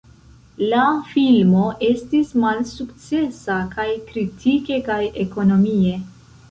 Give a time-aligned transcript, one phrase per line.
[0.71, 5.99] La filmo estis malsukcesa kaj kritike kaj ekonomie.